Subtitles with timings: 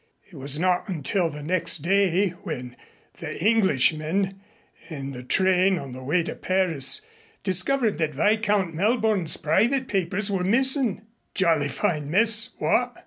[0.31, 2.75] It was not until the next day when
[3.19, 4.41] the Englishmen,
[4.89, 7.01] in the train on the way to Paris,
[7.43, 11.05] discovered that Viscount Melborne's private papers were missin'.
[11.35, 12.97] Jolly fine mess what?